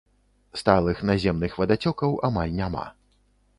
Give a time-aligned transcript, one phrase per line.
[0.61, 2.85] Сталых наземных вадацёкаў амаль няма.